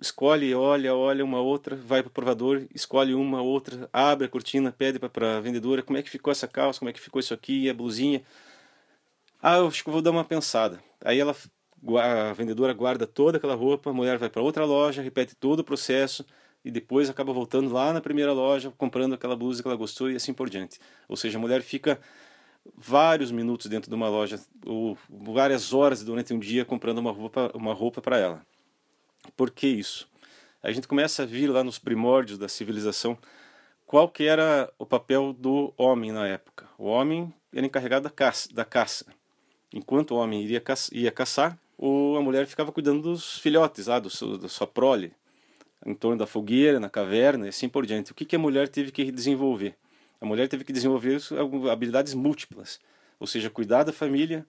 escolhe, 0.00 0.54
olha, 0.54 0.94
olha 0.94 1.24
uma 1.24 1.40
outra, 1.40 1.76
vai 1.76 2.02
para 2.02 2.08
o 2.08 2.12
provador, 2.12 2.66
escolhe 2.74 3.14
uma 3.14 3.42
outra, 3.42 3.88
abre 3.92 4.26
a 4.26 4.28
cortina, 4.28 4.72
pede 4.72 4.98
para 4.98 5.36
a 5.38 5.40
vendedora 5.40 5.82
como 5.82 5.98
é 5.98 6.02
que 6.02 6.10
ficou 6.10 6.30
essa 6.30 6.48
calça, 6.48 6.78
como 6.78 6.88
é 6.88 6.92
que 6.92 7.00
ficou 7.00 7.20
isso 7.20 7.34
aqui, 7.34 7.68
a 7.68 7.74
blusinha. 7.74 8.22
Ah, 9.40 9.58
eu 9.58 9.68
acho 9.68 9.84
que 9.84 9.90
vou 9.90 10.02
dar 10.02 10.10
uma 10.10 10.24
pensada. 10.24 10.82
Aí 11.04 11.18
ela, 11.20 11.34
a 12.02 12.32
vendedora 12.32 12.72
guarda 12.72 13.06
toda 13.06 13.38
aquela 13.38 13.54
roupa, 13.54 13.90
a 13.90 13.92
mulher 13.92 14.18
vai 14.18 14.28
para 14.28 14.42
outra 14.42 14.64
loja, 14.64 15.02
repete 15.02 15.34
todo 15.36 15.60
o 15.60 15.64
processo 15.64 16.24
e 16.64 16.70
depois 16.70 17.08
acaba 17.08 17.32
voltando 17.32 17.72
lá 17.72 17.92
na 17.92 18.00
primeira 18.00 18.32
loja, 18.32 18.72
comprando 18.76 19.14
aquela 19.14 19.36
blusa 19.36 19.62
que 19.62 19.68
ela 19.68 19.76
gostou 19.76 20.10
e 20.10 20.16
assim 20.16 20.34
por 20.34 20.50
diante. 20.50 20.80
Ou 21.08 21.16
seja, 21.16 21.38
a 21.38 21.40
mulher 21.40 21.62
fica 21.62 22.00
vários 22.76 23.30
minutos 23.30 23.66
dentro 23.66 23.88
de 23.88 23.94
uma 23.94 24.08
loja, 24.08 24.40
ou 24.66 24.98
várias 25.08 25.72
horas 25.72 26.02
durante 26.02 26.34
um 26.34 26.38
dia 26.38 26.64
comprando 26.64 26.98
uma 26.98 27.12
roupa 27.12 27.50
uma 27.54 27.72
roupa 27.72 28.00
para 28.02 28.18
ela. 28.18 28.46
Por 29.36 29.50
que 29.50 29.66
isso? 29.66 30.08
A 30.62 30.72
gente 30.72 30.88
começa 30.88 31.22
a 31.22 31.26
vir 31.26 31.48
lá 31.48 31.62
nos 31.62 31.78
primórdios 31.78 32.38
da 32.38 32.48
civilização 32.48 33.16
qual 33.86 34.08
que 34.08 34.24
era 34.24 34.70
o 34.78 34.84
papel 34.84 35.32
do 35.32 35.72
homem 35.76 36.12
na 36.12 36.26
época. 36.26 36.68
O 36.76 36.84
homem 36.86 37.32
era 37.52 37.64
encarregado 37.64 38.04
da 38.04 38.10
caça. 38.10 38.48
Da 38.52 38.64
caça. 38.64 39.06
Enquanto 39.72 40.12
o 40.12 40.16
homem 40.16 40.42
iria 40.42 40.60
caça, 40.60 40.90
ia 40.94 41.10
caçar, 41.10 41.58
a 41.78 42.20
mulher 42.20 42.46
ficava 42.46 42.72
cuidando 42.72 43.02
dos 43.02 43.38
filhotes, 43.38 43.86
lá, 43.86 43.98
do 43.98 44.10
seu, 44.10 44.36
da 44.36 44.48
sua 44.48 44.66
prole, 44.66 45.12
em 45.86 45.94
torno 45.94 46.18
da 46.18 46.26
fogueira, 46.26 46.80
na 46.80 46.90
caverna 46.90 47.46
e 47.46 47.48
assim 47.50 47.68
por 47.68 47.86
diante. 47.86 48.12
O 48.12 48.14
que, 48.14 48.24
que 48.24 48.36
a 48.36 48.38
mulher 48.38 48.68
teve 48.68 48.90
que 48.90 49.10
desenvolver? 49.12 49.76
A 50.20 50.26
mulher 50.26 50.48
teve 50.48 50.64
que 50.64 50.72
desenvolver 50.72 51.20
habilidades 51.70 52.14
múltiplas, 52.14 52.80
ou 53.20 53.26
seja, 53.26 53.48
cuidar 53.48 53.84
da 53.84 53.92
família, 53.92 54.44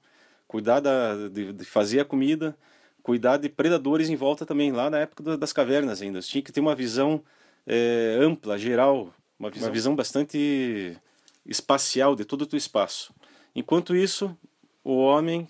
cuidar 0.48 0.80
da, 0.80 1.30
de, 1.30 1.54
de 1.54 1.66
fazer 1.66 2.00
a 2.00 2.06
comida, 2.06 2.58
cuidar 3.04 3.38
de 3.38 3.50
predadores 3.50 4.10
em 4.10 4.16
volta 4.16 4.46
também, 4.46 4.72
lá 4.72 4.90
na 4.90 5.00
época 5.00 5.38
das 5.38 5.54
cavernas 5.54 6.02
ainda. 6.02 6.20
Tinha 6.22 6.42
que 6.42 6.52
ter 6.52 6.60
uma 6.60 6.76
visão 6.76 7.24
é, 7.66 8.18
ampla, 8.22 8.58
geral, 8.58 9.14
uma 9.38 9.50
visão. 9.50 9.68
uma 9.68 9.74
visão 9.74 9.96
bastante 9.96 10.98
espacial 11.46 12.16
de 12.16 12.26
todo 12.26 12.44
o 12.44 12.46
teu 12.46 12.58
espaço. 12.58 13.14
Enquanto 13.56 13.96
isso, 13.96 14.38
o 14.84 14.98
homem 14.98 15.48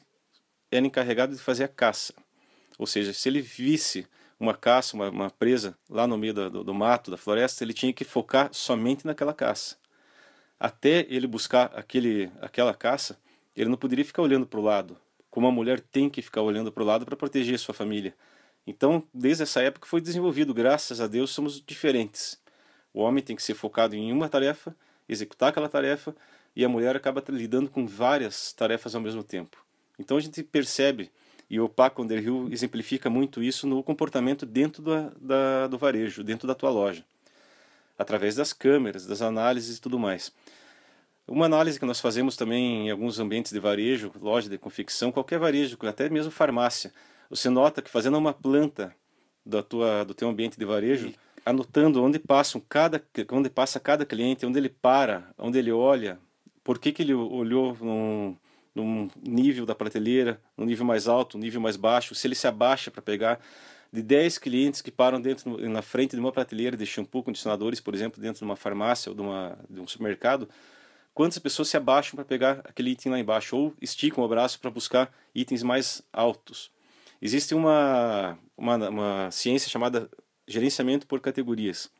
era 0.71 0.85
encarregado 0.85 1.35
de 1.35 1.41
fazer 1.41 1.63
a 1.63 1.67
caça. 1.67 2.13
Ou 2.77 2.87
seja, 2.87 3.13
se 3.13 3.27
ele 3.27 3.41
visse 3.41 4.07
uma 4.39 4.53
caça, 4.53 4.95
uma, 4.95 5.09
uma 5.09 5.29
presa 5.29 5.77
lá 5.89 6.07
no 6.07 6.17
meio 6.17 6.33
do, 6.33 6.63
do, 6.63 6.73
mato, 6.73 7.11
da 7.11 7.17
floresta, 7.17 7.63
ele 7.63 7.73
tinha 7.73 7.91
que 7.91 8.05
focar 8.05 8.49
somente 8.53 9.05
naquela 9.05 9.33
caça. 9.33 9.75
Até 10.59 11.05
ele 11.09 11.27
buscar 11.27 11.71
aquele, 11.75 12.31
aquela 12.41 12.73
caça, 12.73 13.19
ele 13.55 13.69
não 13.69 13.77
poderia 13.77 14.05
ficar 14.05 14.21
olhando 14.21 14.45
para 14.45 14.59
o 14.59 14.63
lado, 14.63 14.97
como 15.39 15.47
a 15.47 15.51
mulher 15.53 15.79
tem 15.79 16.09
que 16.09 16.21
ficar 16.21 16.41
olhando 16.41 16.69
para 16.69 16.83
o 16.83 16.85
lado 16.85 17.05
para 17.05 17.15
proteger 17.15 17.57
sua 17.57 17.73
família. 17.73 18.13
Então, 18.67 19.01
desde 19.13 19.43
essa 19.43 19.61
época 19.61 19.87
foi 19.87 20.01
desenvolvido, 20.01 20.53
graças 20.53 20.99
a 20.99 21.07
Deus 21.07 21.29
somos 21.29 21.63
diferentes. 21.65 22.37
O 22.93 22.99
homem 22.99 23.23
tem 23.23 23.37
que 23.37 23.41
ser 23.41 23.53
focado 23.53 23.95
em 23.95 24.11
uma 24.11 24.27
tarefa, 24.27 24.75
executar 25.07 25.47
aquela 25.47 25.69
tarefa, 25.69 26.13
e 26.53 26.65
a 26.65 26.67
mulher 26.67 26.93
acaba 26.93 27.23
lidando 27.29 27.69
com 27.69 27.87
várias 27.87 28.51
tarefas 28.51 28.93
ao 28.93 28.99
mesmo 28.99 29.23
tempo. 29.23 29.63
Então 29.97 30.17
a 30.17 30.19
gente 30.19 30.43
percebe, 30.43 31.09
e 31.49 31.57
o 31.57 31.69
Paco 31.69 32.03
Underhill 32.03 32.49
exemplifica 32.51 33.09
muito 33.09 33.41
isso 33.41 33.65
no 33.65 33.81
comportamento 33.81 34.45
dentro 34.45 34.83
da, 35.21 35.67
do 35.67 35.77
varejo, 35.77 36.21
dentro 36.21 36.49
da 36.49 36.53
tua 36.53 36.69
loja, 36.69 37.05
através 37.97 38.35
das 38.35 38.51
câmeras, 38.51 39.05
das 39.05 39.21
análises 39.21 39.77
e 39.77 39.81
tudo 39.81 39.97
mais. 39.97 40.33
Uma 41.29 41.45
análise 41.45 41.79
que 41.79 41.85
nós 41.85 42.01
fazemos 42.01 42.35
também 42.35 42.87
em 42.87 42.89
alguns 42.89 43.19
ambientes 43.19 43.51
de 43.51 43.59
varejo, 43.59 44.11
loja 44.19 44.49
de 44.49 44.57
confecção, 44.57 45.11
qualquer 45.11 45.37
varejo, 45.37 45.77
até 45.83 46.09
mesmo 46.09 46.31
farmácia, 46.31 46.91
você 47.29 47.51
nota 47.51 47.83
que 47.83 47.89
fazendo 47.89 48.17
uma 48.17 48.33
planta 48.33 48.95
da 49.45 49.61
tua, 49.61 50.03
do 50.03 50.15
teu 50.15 50.27
ambiente 50.27 50.57
de 50.57 50.65
varejo, 50.65 51.13
anotando 51.45 52.03
onde 52.03 52.17
passa 52.17 52.59
cada, 52.67 53.03
onde 53.31 53.47
passa 53.47 53.79
cada 53.79 54.07
cliente, 54.07 54.43
onde 54.43 54.57
ele 54.57 54.69
para, 54.69 55.29
onde 55.37 55.59
ele 55.59 55.71
olha, 55.71 56.17
por 56.63 56.79
que, 56.79 56.91
que 56.91 57.03
ele 57.03 57.13
olhou 57.13 57.77
num, 57.79 58.35
num 58.73 59.07
nível 59.23 59.67
da 59.67 59.75
prateleira, 59.75 60.41
num 60.57 60.65
nível 60.65 60.85
mais 60.85 61.07
alto, 61.07 61.37
um 61.37 61.39
nível 61.39 61.61
mais 61.61 61.77
baixo, 61.77 62.15
se 62.15 62.25
ele 62.25 62.33
se 62.33 62.47
abaixa 62.47 62.89
para 62.89 63.03
pegar 63.03 63.39
de 63.93 64.01
10 64.01 64.39
clientes 64.39 64.81
que 64.81 64.89
param 64.89 65.21
dentro 65.21 65.57
na 65.69 65.83
frente 65.83 66.15
de 66.15 66.19
uma 66.19 66.31
prateleira 66.31 66.75
de 66.75 66.87
shampoo, 66.87 67.21
condicionadores, 67.21 67.79
por 67.79 67.93
exemplo, 67.93 68.19
dentro 68.19 68.39
de 68.39 68.45
uma 68.45 68.55
farmácia 68.55 69.11
ou 69.11 69.15
de, 69.15 69.21
uma, 69.21 69.59
de 69.69 69.79
um 69.79 69.87
supermercado, 69.87 70.49
quantas 71.19 71.37
pessoas 71.37 71.67
se 71.67 71.75
abaixam 71.75 72.15
para 72.15 72.23
pegar 72.23 72.61
aquele 72.63 72.91
item 72.91 73.11
lá 73.11 73.19
embaixo 73.19 73.53
ou 73.53 73.75
esticam 73.81 74.23
o 74.23 74.27
braço 74.29 74.57
para 74.57 74.71
buscar 74.71 75.13
itens 75.35 75.61
mais 75.61 76.01
altos. 76.13 76.71
Existe 77.21 77.53
uma, 77.53 78.39
uma, 78.55 78.87
uma 78.87 79.29
ciência 79.29 79.69
chamada 79.69 80.09
gerenciamento 80.47 81.05
por 81.05 81.19
categorias, 81.19 81.91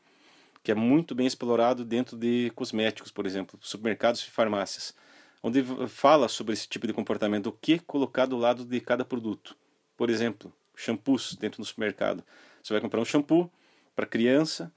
que 0.64 0.72
é 0.72 0.74
muito 0.74 1.14
bem 1.14 1.28
explorado 1.28 1.84
dentro 1.84 2.16
de 2.16 2.50
cosméticos, 2.56 3.12
por 3.12 3.26
exemplo, 3.26 3.60
supermercados 3.62 4.22
e 4.22 4.32
farmácias, 4.32 4.96
onde 5.44 5.66
fala 5.90 6.30
sobre 6.30 6.54
esse 6.54 6.70
tipo 6.70 6.88
de 6.88 6.94
comportamento, 6.94 7.48
o 7.48 7.52
que 7.52 7.78
colocar 7.78 8.26
do 8.26 8.38
lado 8.38 8.64
de 8.64 8.80
cada 8.80 9.04
produto. 9.04 9.54
Por 9.98 10.10
exemplo, 10.10 10.50
shampoos 10.78 11.36
dentro 11.36 11.62
do 11.62 11.66
supermercado. 11.66 12.24
Você 12.64 12.72
vai 12.72 12.82
comprar 12.82 13.02
um 13.02 13.06
shampoo 13.06 13.52
para 13.94 14.06
criança 14.06 14.72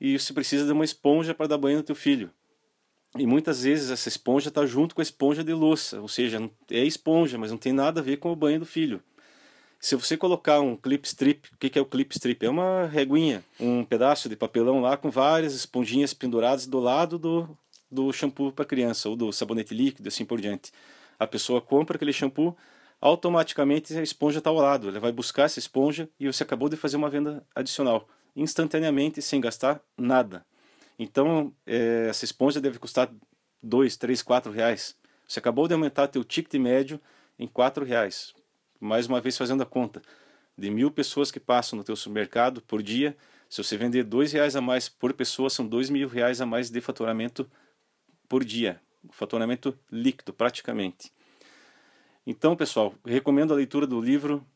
e 0.00 0.18
você 0.18 0.32
precisa 0.32 0.64
de 0.64 0.72
uma 0.72 0.82
esponja 0.86 1.34
para 1.34 1.46
dar 1.46 1.58
banho 1.58 1.76
no 1.76 1.84
teu 1.84 1.94
filho. 1.94 2.32
E 3.18 3.26
muitas 3.26 3.62
vezes 3.62 3.90
essa 3.90 4.08
esponja 4.08 4.48
está 4.48 4.64
junto 4.64 4.94
com 4.94 5.00
a 5.00 5.02
esponja 5.02 5.44
de 5.44 5.52
louça, 5.52 6.00
ou 6.00 6.08
seja, 6.08 6.50
é 6.70 6.84
esponja, 6.84 7.36
mas 7.36 7.50
não 7.50 7.58
tem 7.58 7.72
nada 7.72 8.00
a 8.00 8.02
ver 8.02 8.16
com 8.16 8.32
o 8.32 8.36
banho 8.36 8.60
do 8.60 8.66
filho. 8.66 9.02
Se 9.78 9.96
você 9.96 10.16
colocar 10.16 10.60
um 10.60 10.76
clip 10.76 11.04
strip, 11.06 11.50
o 11.52 11.58
que 11.58 11.78
é 11.78 11.82
o 11.82 11.84
clip 11.84 12.12
strip? 12.12 12.46
É 12.46 12.48
uma 12.48 12.86
reguinha, 12.86 13.44
um 13.60 13.84
pedaço 13.84 14.28
de 14.28 14.36
papelão 14.36 14.80
lá 14.80 14.96
com 14.96 15.10
várias 15.10 15.54
esponjinhas 15.54 16.14
penduradas 16.14 16.66
do 16.66 16.78
lado 16.78 17.18
do, 17.18 17.58
do 17.90 18.12
shampoo 18.12 18.52
para 18.52 18.64
criança, 18.64 19.08
ou 19.08 19.16
do 19.16 19.32
sabonete 19.32 19.74
líquido, 19.74 20.08
assim 20.08 20.24
por 20.24 20.40
diante. 20.40 20.72
A 21.18 21.26
pessoa 21.26 21.60
compra 21.60 21.96
aquele 21.96 22.12
shampoo, 22.12 22.56
automaticamente 23.00 23.92
a 23.98 24.02
esponja 24.02 24.38
está 24.38 24.48
ao 24.48 24.56
lado. 24.56 24.88
Ela 24.88 25.00
vai 25.00 25.12
buscar 25.12 25.44
essa 25.44 25.58
esponja 25.58 26.08
e 26.18 26.28
você 26.28 26.44
acabou 26.44 26.68
de 26.68 26.76
fazer 26.76 26.96
uma 26.96 27.10
venda 27.10 27.44
adicional, 27.54 28.08
instantaneamente, 28.34 29.20
sem 29.20 29.40
gastar 29.40 29.82
nada. 29.98 30.46
Então, 31.02 31.52
é, 31.66 32.06
essa 32.08 32.24
esponja 32.24 32.60
deve 32.60 32.78
custar 32.78 33.12
2, 33.60 33.96
3, 33.96 34.22
4 34.22 34.52
reais. 34.52 34.96
Você 35.26 35.40
acabou 35.40 35.66
de 35.66 35.74
aumentar 35.74 36.06
teu 36.06 36.22
ticket 36.22 36.54
médio 36.60 37.00
em 37.36 37.48
4 37.48 37.84
reais. 37.84 38.32
Mais 38.78 39.08
uma 39.08 39.20
vez 39.20 39.36
fazendo 39.36 39.64
a 39.64 39.66
conta. 39.66 40.00
De 40.56 40.70
mil 40.70 40.92
pessoas 40.92 41.32
que 41.32 41.40
passam 41.40 41.76
no 41.76 41.82
teu 41.82 41.96
supermercado 41.96 42.62
por 42.62 42.80
dia, 42.80 43.16
se 43.50 43.62
você 43.62 43.76
vender 43.76 44.04
dois 44.04 44.32
reais 44.32 44.54
a 44.54 44.60
mais 44.60 44.88
por 44.88 45.12
pessoa, 45.12 45.50
são 45.50 45.66
dois 45.66 45.90
mil 45.90 46.06
reais 46.06 46.40
a 46.40 46.46
mais 46.46 46.70
de 46.70 46.80
faturamento 46.80 47.50
por 48.28 48.44
dia. 48.44 48.80
Faturamento 49.10 49.76
líquido, 49.90 50.32
praticamente. 50.32 51.12
Então, 52.24 52.54
pessoal, 52.54 52.94
recomendo 53.04 53.52
a 53.52 53.56
leitura 53.56 53.88
do 53.88 54.00
livro 54.00 54.46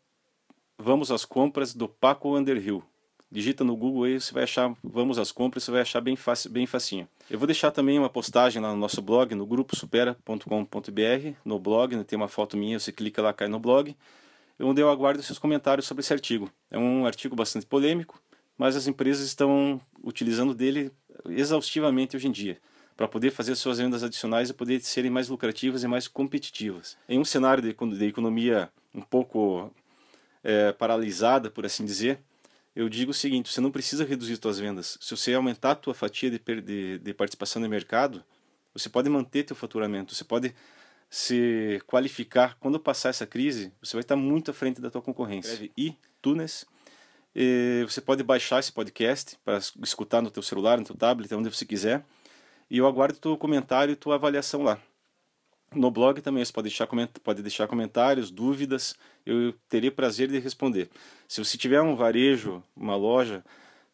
Vamos 0.78 1.10
às 1.10 1.24
Compras, 1.24 1.74
do 1.74 1.88
Paco 1.88 2.36
Underhill 2.36 2.84
digita 3.30 3.64
no 3.64 3.76
Google 3.76 4.04
aí, 4.04 4.20
você 4.20 4.32
vai 4.32 4.44
achar, 4.44 4.74
vamos 4.82 5.18
às 5.18 5.32
compras, 5.32 5.64
você 5.64 5.70
vai 5.70 5.80
achar 5.80 6.00
bem, 6.00 6.16
fácil, 6.16 6.50
bem 6.50 6.66
facinho. 6.66 7.08
Eu 7.28 7.38
vou 7.38 7.46
deixar 7.46 7.70
também 7.70 7.98
uma 7.98 8.08
postagem 8.08 8.62
lá 8.62 8.70
no 8.70 8.76
nosso 8.78 9.02
blog, 9.02 9.34
no 9.34 9.46
grupo 9.46 9.76
supera.com.br, 9.76 11.32
no 11.44 11.58
blog, 11.58 11.96
né, 11.96 12.04
tem 12.04 12.16
uma 12.16 12.28
foto 12.28 12.56
minha, 12.56 12.78
você 12.78 12.92
clica 12.92 13.20
lá, 13.20 13.32
cai 13.32 13.48
no 13.48 13.58
blog, 13.58 13.96
onde 14.60 14.80
eu 14.80 14.88
aguardo 14.88 15.22
seus 15.22 15.38
comentários 15.38 15.86
sobre 15.86 16.02
esse 16.02 16.12
artigo. 16.12 16.50
É 16.70 16.78
um 16.78 17.04
artigo 17.04 17.34
bastante 17.34 17.66
polêmico, 17.66 18.20
mas 18.56 18.76
as 18.76 18.86
empresas 18.86 19.26
estão 19.26 19.80
utilizando 20.02 20.54
dele 20.54 20.90
exaustivamente 21.28 22.16
hoje 22.16 22.28
em 22.28 22.32
dia. 22.32 22.58
para 22.96 23.06
poder 23.06 23.30
fazer 23.30 23.54
suas 23.56 23.76
vendas 23.76 24.02
adicionais 24.02 24.48
e 24.48 24.54
poder 24.54 24.80
serem 24.80 25.10
mais 25.10 25.28
lucrativas 25.28 25.82
e 25.82 25.86
mais 25.86 26.08
competitivas. 26.08 26.96
Em 27.06 27.18
um 27.18 27.26
cenário 27.26 27.62
de, 27.62 27.74
de 27.74 28.04
economia 28.06 28.70
um 28.94 29.02
pouco 29.02 29.70
é, 30.42 30.72
paralisada, 30.72 31.50
por 31.50 31.66
assim 31.66 31.84
dizer, 31.84 32.18
eu 32.76 32.90
digo 32.90 33.10
o 33.10 33.14
seguinte: 33.14 33.50
você 33.50 33.60
não 33.60 33.70
precisa 33.70 34.04
reduzir 34.04 34.36
suas 34.36 34.58
vendas. 34.58 34.98
Se 35.00 35.16
você 35.16 35.32
aumentar 35.32 35.70
a 35.72 35.74
tua 35.74 35.94
fatia 35.94 36.30
de, 36.30 36.38
de, 36.38 36.98
de 36.98 37.14
participação 37.14 37.60
no 37.60 37.68
mercado, 37.68 38.22
você 38.74 38.90
pode 38.90 39.08
manter 39.08 39.44
teu 39.44 39.56
faturamento, 39.56 40.14
você 40.14 40.22
pode 40.22 40.54
se 41.08 41.80
qualificar. 41.86 42.56
Quando 42.60 42.78
passar 42.78 43.08
essa 43.08 43.26
crise, 43.26 43.72
você 43.82 43.94
vai 43.94 44.02
estar 44.02 44.14
muito 44.14 44.50
à 44.50 44.54
frente 44.54 44.80
da 44.80 44.90
tua 44.90 45.00
concorrência. 45.00 45.52
Escreve 45.52 45.72
iTunes. 45.74 46.66
E 47.34 47.84
você 47.86 48.00
pode 48.00 48.22
baixar 48.22 48.60
esse 48.60 48.72
podcast 48.72 49.36
para 49.44 49.58
escutar 49.82 50.22
no 50.22 50.30
teu 50.30 50.42
celular, 50.42 50.78
no 50.78 50.84
teu 50.84 50.96
tablet, 50.96 51.34
onde 51.34 51.54
você 51.54 51.64
quiser. 51.64 52.04
E 52.70 52.78
eu 52.78 52.86
aguardo 52.86 53.18
teu 53.18 53.36
comentário 53.36 53.92
e 53.92 53.96
tua 53.96 54.16
avaliação 54.16 54.62
lá. 54.62 54.80
No 55.74 55.90
blog 55.90 56.20
também 56.20 56.44
você 56.44 56.52
pode 56.52 56.68
deixar, 56.68 56.86
pode 57.22 57.42
deixar 57.42 57.66
comentários, 57.66 58.30
dúvidas, 58.30 58.94
eu 59.24 59.54
teria 59.68 59.90
prazer 59.90 60.28
de 60.28 60.38
responder. 60.38 60.88
Se 61.28 61.44
você 61.44 61.58
tiver 61.58 61.82
um 61.82 61.96
varejo, 61.96 62.62
uma 62.76 62.94
loja, 62.96 63.44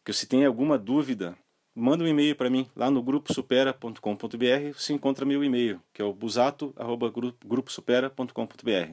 que 0.05 0.13
você 0.13 0.25
tenha 0.25 0.47
alguma 0.47 0.77
dúvida, 0.77 1.37
manda 1.75 2.03
um 2.03 2.07
e-mail 2.07 2.35
para 2.35 2.49
mim 2.49 2.67
lá 2.75 2.91
no 2.91 3.01
gruposupera.com.br, 3.01 4.73
você 4.75 4.93
encontra 4.93 5.25
meu 5.25 5.43
e-mail, 5.43 5.81
que 5.91 6.01
é 6.01 6.05
o 6.05 6.13
busato@gruposupera.com.br. 6.13 8.91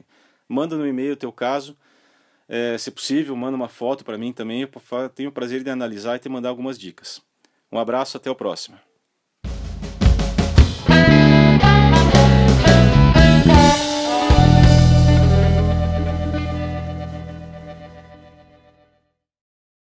Manda 0.49 0.75
no 0.75 0.87
e-mail 0.87 1.13
o 1.13 1.17
teu 1.17 1.31
caso, 1.31 1.77
é, 2.49 2.77
se 2.77 2.91
possível, 2.91 3.33
manda 3.35 3.55
uma 3.55 3.69
foto 3.69 4.03
para 4.03 4.17
mim 4.17 4.33
também, 4.33 4.61
eu 4.61 4.69
tenho 5.15 5.29
o 5.29 5.33
prazer 5.33 5.63
de 5.63 5.69
analisar 5.69 6.17
e 6.17 6.19
te 6.19 6.27
mandar 6.27 6.49
algumas 6.49 6.77
dicas. 6.77 7.21
Um 7.71 7.79
abraço, 7.79 8.17
até 8.17 8.29
o 8.29 8.35
próximo. 8.35 8.77